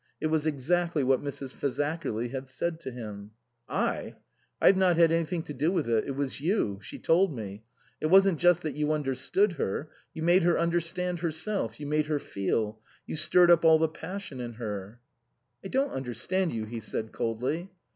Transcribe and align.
It 0.19 0.27
was 0.31 0.47
exactly 0.47 1.03
what 1.03 1.21
Mrs. 1.21 1.53
Fazakerly 1.53 2.31
had 2.31 2.47
said 2.47 2.79
to 2.79 2.91
him.)" 2.91 3.33
I? 3.69 4.15
I've 4.59 4.75
not 4.75 4.97
had 4.97 5.11
anything 5.11 5.43
to 5.43 5.53
do 5.53 5.71
with 5.71 5.87
it. 5.87 6.05
It 6.05 6.15
was 6.15 6.41
you; 6.41 6.79
she 6.81 6.97
told 6.97 7.35
me. 7.35 7.61
It 8.01 8.07
wasn't 8.07 8.39
just 8.39 8.63
that 8.63 8.75
you 8.75 8.91
understood 8.93 9.51
her; 9.57 9.91
you 10.11 10.23
made 10.23 10.41
her 10.41 10.57
understand 10.57 11.19
her 11.19 11.29
self; 11.29 11.79
you 11.79 11.85
made 11.85 12.07
her 12.07 12.17
feel; 12.17 12.79
you 13.05 13.15
stirred 13.15 13.51
up 13.51 13.63
all 13.63 13.77
the 13.77 13.87
passion 13.87 14.39
in 14.41 14.53
her."" 14.53 14.99
I 15.63 15.67
don't 15.67 15.91
understand 15.91 16.51
you," 16.51 16.65
he 16.65 16.79
said 16.79 17.11
coldly. 17.11 17.69